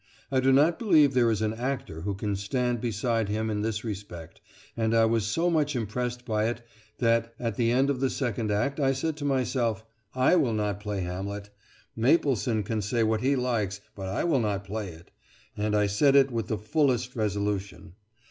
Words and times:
I 0.31 0.39
do 0.39 0.51
not 0.51 0.79
believe 0.79 1.13
there 1.13 1.29
is 1.29 1.43
an 1.43 1.53
actor 1.53 2.01
who 2.01 2.15
can 2.15 2.35
stand 2.35 2.81
beside 2.81 3.29
him 3.29 3.51
in 3.51 3.61
this 3.61 3.83
respect, 3.83 4.41
and 4.75 4.95
I 4.95 5.05
was 5.05 5.27
so 5.27 5.47
much 5.51 5.75
impressed 5.75 6.25
by 6.25 6.45
it, 6.45 6.63
that 6.97 7.35
at 7.39 7.55
the 7.55 7.69
end 7.69 7.91
of 7.91 7.99
the 7.99 8.09
second 8.09 8.49
act 8.49 8.79
I 8.79 8.93
said 8.93 9.15
to 9.17 9.25
myself, 9.25 9.85
"I 10.15 10.37
will 10.37 10.53
not 10.53 10.79
play 10.79 11.01
Hamlet! 11.01 11.51
Mapleson 11.95 12.63
can 12.63 12.81
say 12.81 13.03
what 13.03 13.21
he 13.21 13.35
likes, 13.35 13.79
but 13.95 14.07
I 14.07 14.23
will 14.23 14.39
not 14.39 14.63
play 14.63 14.89
it"; 14.89 15.11
and 15.55 15.75
I 15.75 15.85
said 15.85 16.15
it 16.15 16.31
with 16.31 16.47
the 16.47 16.57
fullest 16.57 17.15
resolution. 17.15 17.93